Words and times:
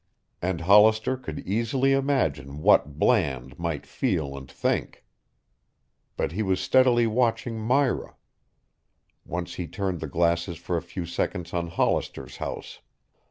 And 0.41 0.61
Hollister 0.61 1.15
could 1.15 1.41
easily 1.41 1.91
imagine 1.93 2.63
what 2.63 2.97
Bland 2.97 3.59
might 3.59 3.85
feel 3.85 4.35
and 4.35 4.49
think. 4.51 5.05
But 6.17 6.31
he 6.31 6.41
was 6.41 6.59
steadily 6.59 7.05
watching 7.05 7.59
Myra. 7.59 8.15
Once 9.27 9.53
he 9.53 9.67
turned 9.67 9.99
the 9.99 10.07
glasses 10.07 10.57
for 10.57 10.75
a 10.75 10.81
few 10.81 11.05
seconds 11.05 11.53
on 11.53 11.67
Hollister's 11.67 12.37
house. 12.37 12.79